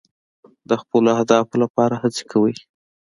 د 0.69 0.71
خپلو 0.81 1.07
اهدافو 1.15 1.55
لپاره 1.63 1.95
هڅې 2.03 2.23
کوئ. 2.31 2.53